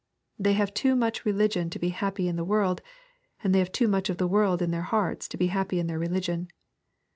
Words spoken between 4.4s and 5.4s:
in their hearts to